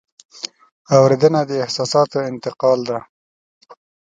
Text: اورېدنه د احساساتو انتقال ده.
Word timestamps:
اورېدنه 0.95 1.41
د 1.49 1.51
احساساتو 1.65 2.17
انتقال 2.31 2.79
ده. 2.89 2.99